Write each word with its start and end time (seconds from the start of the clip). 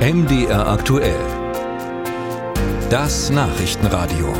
MDR 0.00 0.66
aktuell. 0.66 1.20
Das 2.88 3.28
Nachrichtenradio. 3.28 4.32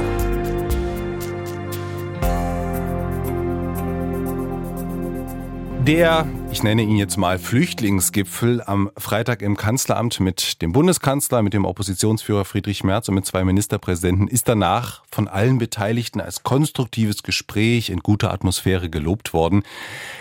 Der, 5.87 6.25
ich 6.53 6.65
nenne 6.65 6.83
ihn 6.83 6.97
jetzt 6.97 7.17
mal 7.17 7.39
Flüchtlingsgipfel 7.39 8.61
am 8.63 8.91
Freitag 8.97 9.41
im 9.41 9.57
Kanzleramt 9.57 10.19
mit 10.19 10.61
dem 10.63 10.73
Bundeskanzler, 10.73 11.43
mit 11.43 11.55
dem 11.55 11.65
Oppositionsführer 11.65 12.45
Friedrich 12.45 12.83
Merz 12.83 13.09
und 13.09 13.15
mit 13.15 13.25
zwei 13.25 13.45
Ministerpräsidenten 13.45 14.27
ist 14.27 14.49
danach 14.49 15.03
von 15.11 15.29
allen 15.29 15.59
Beteiligten 15.59 16.21
als 16.21 16.43
konstruktives 16.43 17.23
Gespräch 17.23 17.89
in 17.89 18.01
guter 18.01 18.33
Atmosphäre 18.33 18.91
gelobt 18.91 19.33
worden. 19.33 19.63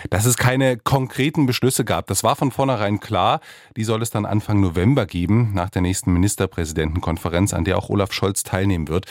Dass 0.08 0.24
es 0.24 0.36
keine 0.36 0.76
konkreten 0.76 1.46
Beschlüsse 1.46 1.84
gab, 1.84 2.06
das 2.06 2.22
war 2.22 2.36
von 2.36 2.52
vornherein 2.52 3.00
klar. 3.00 3.40
Die 3.76 3.84
soll 3.84 4.00
es 4.00 4.10
dann 4.10 4.24
Anfang 4.24 4.60
November 4.60 5.06
geben, 5.06 5.50
nach 5.54 5.70
der 5.70 5.82
nächsten 5.82 6.12
Ministerpräsidentenkonferenz, 6.12 7.52
an 7.52 7.64
der 7.64 7.76
auch 7.76 7.88
Olaf 7.88 8.12
Scholz 8.12 8.44
teilnehmen 8.44 8.86
wird. 8.88 9.06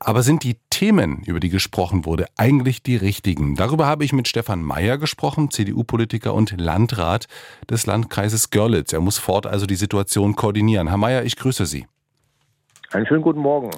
Aber 0.00 0.22
sind 0.22 0.44
die 0.44 0.56
Themen, 0.70 1.22
über 1.24 1.40
die 1.40 1.48
gesprochen 1.48 2.04
wurde, 2.04 2.26
eigentlich 2.36 2.82
die 2.82 2.96
richtigen? 2.96 3.56
Darüber 3.56 3.86
habe 3.86 4.04
ich 4.04 4.12
mit 4.12 4.28
Stefan 4.28 4.62
Mayer 4.62 4.96
gesprochen, 4.96 5.50
CDU-Politiker 5.50 6.34
und 6.34 6.47
Landrat 6.56 7.26
des 7.68 7.86
Landkreises 7.86 8.50
Görlitz. 8.50 8.92
Er 8.92 9.00
muss 9.00 9.18
fort 9.18 9.46
also 9.46 9.66
die 9.66 9.76
Situation 9.76 10.36
koordinieren. 10.36 10.88
Herr 10.88 10.98
Mayer, 10.98 11.24
ich 11.24 11.36
grüße 11.36 11.66
Sie. 11.66 11.86
Einen 12.90 13.06
schönen 13.06 13.20
guten 13.20 13.40
Morgen. 13.40 13.70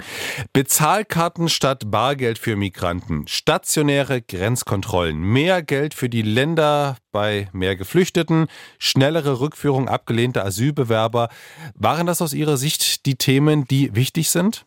Bezahlkarten 0.52 1.48
statt 1.48 1.91
Bargeld 1.91 2.38
für 2.38 2.55
Migranten, 2.55 3.27
stationäre 3.27 4.23
Grenzkontrollen, 4.23 5.19
mehr 5.19 5.62
Geld 5.62 5.95
für 5.95 6.09
die 6.09 6.23
Länder 6.23 6.97
bei 7.11 7.48
mehr 7.52 7.75
Geflüchteten, 7.75 8.47
schnellere 8.78 9.41
Rückführung 9.41 9.89
abgelehnter 9.89 10.45
Asylbewerber. 10.45 11.28
Waren 11.75 12.06
das 12.06 12.23
aus 12.23 12.33
Ihrer 12.33 12.56
Sicht 12.56 13.05
die 13.05 13.16
Themen, 13.16 13.64
die 13.64 13.97
wichtig 13.97 14.31
sind? 14.31 14.64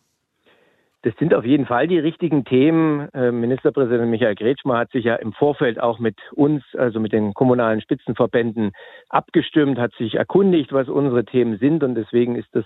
Das 1.04 1.12
sind 1.18 1.34
auf 1.34 1.44
jeden 1.44 1.66
Fall 1.66 1.86
die 1.86 1.98
richtigen 1.98 2.46
Themen. 2.46 3.10
Äh, 3.12 3.30
Ministerpräsident 3.30 4.10
Michael 4.10 4.36
Kretschmer 4.36 4.78
hat 4.78 4.90
sich 4.90 5.04
ja 5.04 5.16
im 5.16 5.34
Vorfeld 5.34 5.78
auch 5.78 5.98
mit 5.98 6.16
uns, 6.32 6.62
also 6.78 6.98
mit 6.98 7.12
den 7.12 7.34
kommunalen 7.34 7.82
Spitzenverbänden, 7.82 8.72
abgestimmt, 9.10 9.78
hat 9.78 9.92
sich 9.98 10.14
erkundigt, 10.14 10.72
was 10.72 10.88
unsere 10.88 11.26
Themen 11.26 11.58
sind. 11.58 11.84
Und 11.84 11.94
deswegen 11.94 12.36
ist 12.36 12.48
das 12.52 12.64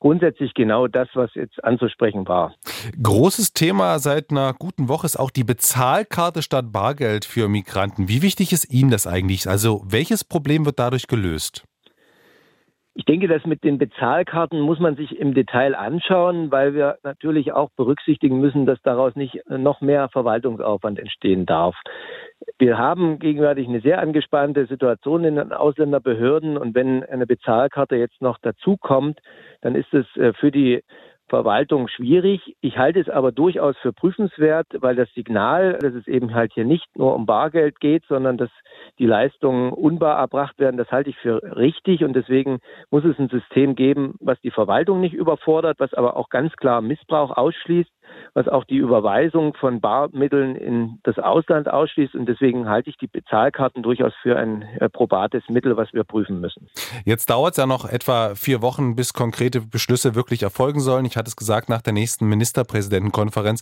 grundsätzlich 0.00 0.54
genau 0.54 0.86
das, 0.86 1.08
was 1.12 1.34
jetzt 1.34 1.62
anzusprechen 1.62 2.26
war. 2.26 2.54
Großes 3.02 3.52
Thema 3.52 3.98
seit 3.98 4.30
einer 4.30 4.54
guten 4.54 4.88
Woche 4.88 5.04
ist 5.04 5.16
auch 5.16 5.30
die 5.30 5.44
Bezahlkarte 5.44 6.40
statt 6.40 6.72
Bargeld 6.72 7.26
für 7.26 7.48
Migranten. 7.48 8.08
Wie 8.08 8.22
wichtig 8.22 8.54
ist 8.54 8.72
Ihnen 8.72 8.90
das 8.90 9.06
eigentlich? 9.06 9.46
Also 9.46 9.82
welches 9.86 10.24
Problem 10.24 10.64
wird 10.64 10.78
dadurch 10.78 11.06
gelöst? 11.06 11.64
Ich 12.96 13.04
denke, 13.04 13.26
das 13.26 13.44
mit 13.44 13.64
den 13.64 13.76
Bezahlkarten 13.76 14.60
muss 14.60 14.78
man 14.78 14.94
sich 14.94 15.18
im 15.18 15.34
Detail 15.34 15.74
anschauen, 15.74 16.52
weil 16.52 16.74
wir 16.74 16.98
natürlich 17.02 17.52
auch 17.52 17.70
berücksichtigen 17.76 18.38
müssen, 18.40 18.66
dass 18.66 18.80
daraus 18.82 19.16
nicht 19.16 19.40
noch 19.48 19.80
mehr 19.80 20.08
Verwaltungsaufwand 20.10 21.00
entstehen 21.00 21.44
darf. 21.44 21.74
Wir 22.58 22.78
haben 22.78 23.18
gegenwärtig 23.18 23.66
eine 23.66 23.80
sehr 23.80 24.00
angespannte 24.00 24.66
Situation 24.66 25.24
in 25.24 25.36
den 25.36 25.52
Ausländerbehörden 25.52 26.56
und 26.56 26.76
wenn 26.76 27.02
eine 27.02 27.26
Bezahlkarte 27.26 27.96
jetzt 27.96 28.22
noch 28.22 28.38
dazukommt, 28.38 29.18
dann 29.60 29.74
ist 29.74 29.92
es 29.92 30.06
äh, 30.16 30.32
für 30.34 30.52
die 30.52 30.84
Verwaltung 31.28 31.88
schwierig. 31.88 32.56
Ich 32.60 32.76
halte 32.78 33.00
es 33.00 33.08
aber 33.08 33.32
durchaus 33.32 33.76
für 33.78 33.92
prüfenswert, 33.92 34.66
weil 34.80 34.94
das 34.94 35.08
Signal, 35.14 35.78
dass 35.78 35.94
es 35.94 36.06
eben 36.06 36.34
halt 36.34 36.52
hier 36.52 36.64
nicht 36.64 36.86
nur 36.96 37.14
um 37.14 37.26
Bargeld 37.26 37.80
geht, 37.80 38.04
sondern 38.06 38.36
dass 38.36 38.50
die 38.98 39.06
Leistungen 39.06 39.72
unbar 39.72 40.18
erbracht 40.18 40.58
werden, 40.58 40.76
das 40.76 40.90
halte 40.90 41.10
ich 41.10 41.16
für 41.16 41.42
richtig 41.56 42.04
und 42.04 42.14
deswegen 42.14 42.60
muss 42.90 43.04
es 43.04 43.18
ein 43.18 43.28
System 43.28 43.74
geben, 43.74 44.14
was 44.20 44.40
die 44.40 44.50
Verwaltung 44.50 45.00
nicht 45.00 45.14
überfordert, 45.14 45.80
was 45.80 45.94
aber 45.94 46.16
auch 46.16 46.28
ganz 46.28 46.54
klar 46.56 46.80
Missbrauch 46.82 47.36
ausschließt 47.36 47.90
was 48.34 48.48
auch 48.48 48.64
die 48.64 48.76
Überweisung 48.76 49.54
von 49.54 49.80
Barmitteln 49.80 50.56
in 50.56 50.98
das 51.04 51.18
Ausland 51.18 51.68
ausschließt. 51.68 52.14
Und 52.14 52.26
deswegen 52.26 52.68
halte 52.68 52.90
ich 52.90 52.96
die 52.96 53.06
Bezahlkarten 53.06 53.82
durchaus 53.82 54.12
für 54.22 54.36
ein 54.36 54.62
äh, 54.80 54.88
probates 54.88 55.42
Mittel, 55.48 55.76
was 55.76 55.92
wir 55.92 56.04
prüfen 56.04 56.40
müssen. 56.40 56.68
Jetzt 57.04 57.30
dauert 57.30 57.52
es 57.52 57.58
ja 57.58 57.66
noch 57.66 57.84
etwa 57.88 58.34
vier 58.34 58.62
Wochen, 58.62 58.96
bis 58.96 59.12
konkrete 59.12 59.60
Beschlüsse 59.60 60.14
wirklich 60.14 60.42
erfolgen 60.42 60.80
sollen. 60.80 61.04
Ich 61.04 61.16
hatte 61.16 61.28
es 61.28 61.36
gesagt, 61.36 61.68
nach 61.68 61.82
der 61.82 61.92
nächsten 61.92 62.26
Ministerpräsidentenkonferenz. 62.28 63.60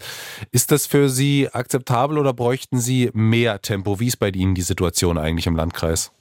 Ist 0.52 0.72
das 0.72 0.86
für 0.86 1.08
Sie 1.08 1.48
akzeptabel 1.52 2.18
oder 2.18 2.32
bräuchten 2.32 2.78
Sie 2.78 3.10
mehr 3.12 3.60
Tempo? 3.60 4.00
Wie 4.00 4.06
ist 4.06 4.16
bei 4.16 4.28
Ihnen 4.28 4.54
die 4.54 4.62
Situation 4.62 5.18
eigentlich 5.18 5.46
im 5.46 5.56
Landkreis? 5.56 6.12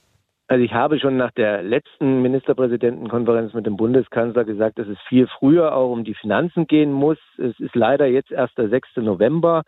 Also 0.48 0.64
ich 0.64 0.72
habe 0.72 0.98
schon 0.98 1.16
nach 1.16 1.30
der 1.32 1.62
letzten 1.62 2.20
Ministerpräsidentenkonferenz 2.20 3.54
mit 3.54 3.64
dem 3.64 3.76
Bundeskanzler 3.76 4.44
gesagt, 4.44 4.78
dass 4.78 4.88
es 4.88 4.98
viel 5.08 5.26
früher 5.38 5.74
auch 5.74 5.90
um 5.90 6.04
die 6.04 6.14
Finanzen 6.14 6.66
gehen 6.66 6.92
muss. 6.92 7.18
Es 7.38 7.58
ist 7.58 7.74
leider 7.74 8.06
jetzt 8.06 8.30
erst 8.30 8.58
der 8.58 8.68
6. 8.68 8.96
November. 8.96 9.62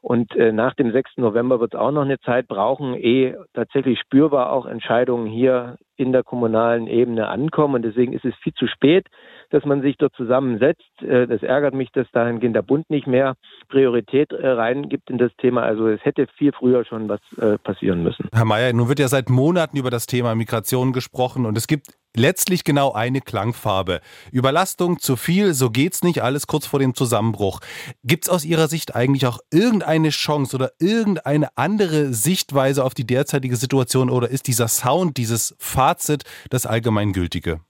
Und 0.00 0.34
äh, 0.36 0.52
nach 0.52 0.74
dem 0.74 0.92
6. 0.92 1.16
November 1.16 1.60
wird 1.60 1.74
es 1.74 1.80
auch 1.80 1.90
noch 1.90 2.02
eine 2.02 2.20
Zeit 2.20 2.46
brauchen, 2.46 2.94
ehe 2.94 3.44
tatsächlich 3.54 3.98
spürbar 4.00 4.52
auch 4.52 4.66
Entscheidungen 4.66 5.26
hier 5.26 5.76
in 5.96 6.12
der 6.12 6.22
kommunalen 6.22 6.86
Ebene 6.86 7.28
ankommen. 7.28 7.74
Und 7.74 7.82
deswegen 7.82 8.12
ist 8.12 8.24
es 8.24 8.34
viel 8.42 8.54
zu 8.54 8.68
spät, 8.68 9.06
dass 9.50 9.64
man 9.64 9.82
sich 9.82 9.96
dort 9.96 10.14
zusammensetzt. 10.14 11.02
Äh, 11.02 11.26
das 11.26 11.42
ärgert 11.42 11.74
mich, 11.74 11.90
dass 11.92 12.06
dahingehend 12.12 12.54
der 12.54 12.62
Bund 12.62 12.88
nicht 12.88 13.06
mehr 13.06 13.34
Priorität 13.68 14.32
äh, 14.32 14.46
reingibt 14.46 15.10
in 15.10 15.18
das 15.18 15.32
Thema. 15.38 15.62
Also 15.62 15.88
es 15.88 16.04
hätte 16.04 16.26
viel 16.36 16.52
früher 16.52 16.84
schon 16.84 17.08
was 17.08 17.20
äh, 17.38 17.58
passieren 17.58 18.02
müssen. 18.02 18.28
Herr 18.32 18.44
Mayer, 18.44 18.72
nun 18.72 18.88
wird 18.88 19.00
ja 19.00 19.08
seit 19.08 19.28
Monaten 19.28 19.76
über 19.76 19.90
das 19.90 20.06
Thema 20.06 20.34
Migration 20.36 20.92
gesprochen 20.92 21.44
und 21.44 21.58
es 21.58 21.66
gibt 21.66 21.88
letztlich 22.18 22.64
genau 22.64 22.92
eine 22.92 23.20
Klangfarbe. 23.20 24.00
Überlastung, 24.32 24.98
zu 24.98 25.16
viel, 25.16 25.54
so 25.54 25.70
geht's 25.70 26.02
nicht, 26.02 26.22
alles 26.22 26.46
kurz 26.46 26.66
vor 26.66 26.80
dem 26.80 26.94
Zusammenbruch. 26.94 27.60
Gibt's 28.04 28.28
aus 28.28 28.44
Ihrer 28.44 28.68
Sicht 28.68 28.94
eigentlich 28.94 29.26
auch 29.26 29.38
irgendeine 29.52 30.10
Chance 30.10 30.56
oder 30.56 30.72
irgendeine 30.80 31.48
andere 31.56 32.12
Sichtweise 32.12 32.84
auf 32.84 32.94
die 32.94 33.06
derzeitige 33.06 33.56
Situation 33.56 34.10
oder 34.10 34.28
ist 34.28 34.48
dieser 34.48 34.68
Sound, 34.68 35.16
dieses 35.16 35.56
Fazit 35.58 36.24
das 36.50 36.66
allgemeingültige? 36.66 37.60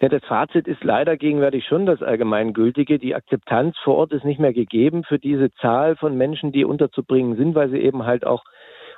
Ja, 0.00 0.08
das 0.08 0.24
Fazit 0.24 0.66
ist 0.66 0.84
leider 0.84 1.16
gegenwärtig 1.16 1.64
schon 1.66 1.86
das 1.86 2.02
allgemeingültige. 2.02 2.98
Die 2.98 3.14
Akzeptanz 3.14 3.76
vor 3.84 3.96
Ort 3.96 4.12
ist 4.12 4.24
nicht 4.24 4.40
mehr 4.40 4.52
gegeben 4.52 5.02
für 5.04 5.18
diese 5.18 5.50
Zahl 5.62 5.96
von 5.96 6.16
Menschen, 6.16 6.52
die 6.52 6.64
unterzubringen 6.64 7.36
sind, 7.36 7.54
weil 7.54 7.70
sie 7.70 7.78
eben 7.78 8.04
halt 8.04 8.26
auch 8.26 8.42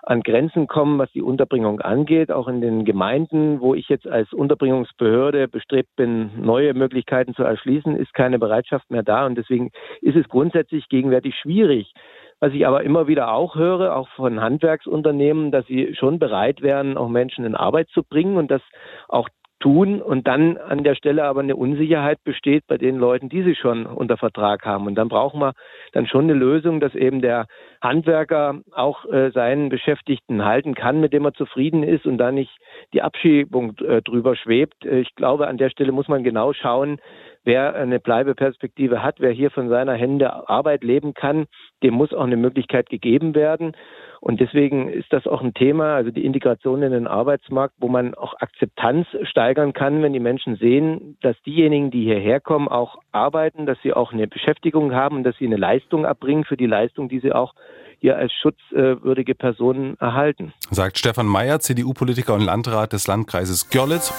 an 0.06 0.22
Grenzen 0.22 0.68
kommen, 0.68 0.98
was 0.98 1.10
die 1.10 1.20
Unterbringung 1.20 1.80
angeht, 1.80 2.30
auch 2.30 2.46
in 2.46 2.60
den 2.60 2.84
Gemeinden, 2.84 3.60
wo 3.60 3.74
ich 3.74 3.88
jetzt 3.88 4.06
als 4.06 4.32
Unterbringungsbehörde 4.32 5.48
bestrebt 5.48 5.90
bin, 5.96 6.30
neue 6.40 6.74
Möglichkeiten 6.74 7.34
zu 7.34 7.42
erschließen, 7.42 7.96
ist 7.96 8.14
keine 8.14 8.38
Bereitschaft 8.38 8.88
mehr 8.88 9.02
da. 9.02 9.26
Und 9.26 9.36
deswegen 9.36 9.72
ist 10.00 10.16
es 10.16 10.28
grundsätzlich 10.28 10.88
gegenwärtig 10.88 11.34
schwierig. 11.34 11.92
Was 12.38 12.52
ich 12.52 12.66
aber 12.66 12.84
immer 12.84 13.08
wieder 13.08 13.32
auch 13.32 13.56
höre, 13.56 13.96
auch 13.96 14.08
von 14.10 14.40
Handwerksunternehmen, 14.40 15.50
dass 15.50 15.66
sie 15.66 15.94
schon 15.94 16.18
bereit 16.18 16.60
wären, 16.62 16.96
auch 16.98 17.08
Menschen 17.08 17.44
in 17.44 17.56
Arbeit 17.56 17.88
zu 17.88 18.02
bringen 18.04 18.36
und 18.36 18.50
dass 18.50 18.62
auch 19.08 19.28
tun 19.60 20.02
und 20.02 20.26
dann 20.26 20.58
an 20.58 20.84
der 20.84 20.94
Stelle 20.94 21.24
aber 21.24 21.40
eine 21.40 21.56
Unsicherheit 21.56 22.22
besteht 22.24 22.66
bei 22.66 22.76
den 22.76 22.96
Leuten, 22.96 23.28
die 23.28 23.42
sie 23.42 23.54
schon 23.54 23.86
unter 23.86 24.16
Vertrag 24.16 24.64
haben. 24.66 24.86
Und 24.86 24.96
dann 24.96 25.08
brauchen 25.08 25.40
wir 25.40 25.54
dann 25.92 26.06
schon 26.06 26.24
eine 26.24 26.34
Lösung, 26.34 26.78
dass 26.80 26.94
eben 26.94 27.22
der 27.22 27.46
Handwerker 27.80 28.60
auch 28.72 29.06
äh, 29.06 29.30
seinen 29.30 29.68
Beschäftigten 29.68 30.44
halten 30.44 30.74
kann, 30.74 31.00
mit 31.00 31.12
dem 31.12 31.24
er 31.24 31.32
zufrieden 31.32 31.82
ist 31.82 32.06
und 32.06 32.18
da 32.18 32.32
nicht 32.32 32.54
die 32.92 33.02
Abschiebung 33.02 33.76
äh, 33.78 34.02
drüber 34.02 34.36
schwebt. 34.36 34.84
Äh, 34.84 35.00
ich 35.00 35.14
glaube, 35.14 35.48
an 35.48 35.56
der 35.56 35.70
Stelle 35.70 35.92
muss 35.92 36.08
man 36.08 36.22
genau 36.22 36.52
schauen, 36.52 36.98
wer 37.46 37.74
eine 37.76 38.00
Bleibeperspektive 38.00 39.02
hat, 39.02 39.20
wer 39.20 39.30
hier 39.30 39.50
von 39.50 39.68
seiner 39.68 39.94
Hände 39.94 40.48
Arbeit 40.48 40.84
leben 40.84 41.14
kann, 41.14 41.46
dem 41.82 41.94
muss 41.94 42.12
auch 42.12 42.24
eine 42.24 42.36
Möglichkeit 42.36 42.90
gegeben 42.90 43.34
werden. 43.34 43.72
Und 44.20 44.40
deswegen 44.40 44.88
ist 44.88 45.12
das 45.12 45.26
auch 45.26 45.40
ein 45.40 45.54
Thema, 45.54 45.94
also 45.94 46.10
die 46.10 46.24
Integration 46.24 46.82
in 46.82 46.90
den 46.90 47.06
Arbeitsmarkt, 47.06 47.74
wo 47.78 47.86
man 47.88 48.14
auch 48.14 48.34
Akzeptanz 48.40 49.06
steigern 49.22 49.72
kann, 49.72 50.02
wenn 50.02 50.12
die 50.12 50.20
Menschen 50.20 50.56
sehen, 50.56 51.16
dass 51.22 51.40
diejenigen, 51.46 51.92
die 51.92 52.02
hierher 52.02 52.40
kommen, 52.40 52.66
auch 52.66 52.98
arbeiten, 53.12 53.64
dass 53.66 53.78
sie 53.82 53.92
auch 53.92 54.12
eine 54.12 54.26
Beschäftigung 54.26 54.92
haben 54.92 55.18
und 55.18 55.24
dass 55.24 55.36
sie 55.36 55.46
eine 55.46 55.56
Leistung 55.56 56.04
erbringen 56.04 56.44
für 56.44 56.56
die 56.56 56.66
Leistung, 56.66 57.08
die 57.08 57.20
sie 57.20 57.32
auch 57.32 57.54
hier 58.00 58.16
als 58.16 58.32
schutzwürdige 58.32 59.36
Personen 59.36 59.96
erhalten. 60.00 60.52
Sagt 60.70 60.98
Stefan 60.98 61.26
Mayer, 61.26 61.60
CDU-Politiker 61.60 62.34
und 62.34 62.42
Landrat 62.42 62.92
des 62.92 63.06
Landkreises 63.06 63.70
Görlitz. 63.70 64.12